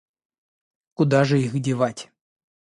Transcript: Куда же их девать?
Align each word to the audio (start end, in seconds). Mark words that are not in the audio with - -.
Куда 0.95 1.23
же 1.25 1.39
их 1.39 1.61
девать? 1.61 2.11